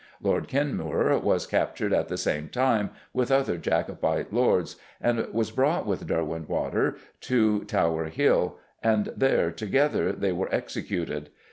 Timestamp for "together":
9.51-10.11